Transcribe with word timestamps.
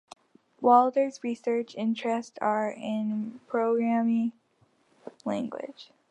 Wadler's 0.63 1.23
research 1.23 1.75
interests 1.75 2.35
are 2.41 2.71
in 2.71 3.39
programming 3.45 4.31
languages. 5.25 5.91